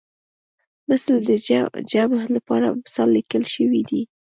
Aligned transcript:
مثل 0.89 1.13
د 1.27 1.29
جمع 1.91 2.21
لپاره 2.35 2.65
امثال 2.75 3.09
لیکل 3.17 3.43
شوی 3.53 3.81
دی 3.89 4.01